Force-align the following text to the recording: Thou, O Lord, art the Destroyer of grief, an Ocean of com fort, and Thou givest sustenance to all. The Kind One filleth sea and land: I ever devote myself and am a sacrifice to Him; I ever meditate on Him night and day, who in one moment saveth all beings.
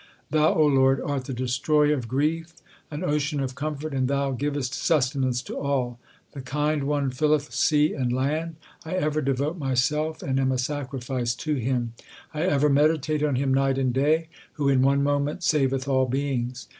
Thou, 0.31 0.55
O 0.55 0.65
Lord, 0.65 0.99
art 0.99 1.25
the 1.25 1.31
Destroyer 1.31 1.93
of 1.93 2.07
grief, 2.07 2.53
an 2.89 3.03
Ocean 3.03 3.39
of 3.39 3.53
com 3.53 3.75
fort, 3.75 3.93
and 3.93 4.07
Thou 4.07 4.31
givest 4.31 4.73
sustenance 4.73 5.43
to 5.43 5.55
all. 5.55 5.99
The 6.31 6.41
Kind 6.41 6.85
One 6.85 7.11
filleth 7.11 7.53
sea 7.53 7.93
and 7.93 8.11
land: 8.11 8.55
I 8.83 8.93
ever 8.95 9.21
devote 9.21 9.59
myself 9.59 10.23
and 10.23 10.39
am 10.39 10.51
a 10.51 10.57
sacrifice 10.57 11.35
to 11.45 11.53
Him; 11.53 11.93
I 12.33 12.41
ever 12.41 12.67
meditate 12.67 13.21
on 13.21 13.35
Him 13.35 13.53
night 13.53 13.77
and 13.77 13.93
day, 13.93 14.29
who 14.53 14.69
in 14.69 14.81
one 14.81 15.03
moment 15.03 15.43
saveth 15.43 15.87
all 15.87 16.07
beings. 16.07 16.67